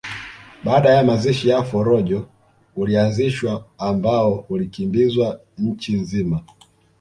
[0.63, 2.27] Baada ya mazishi ya Forojo
[2.75, 6.43] ulianzishwa ambao ulikimbizwa nchi nzima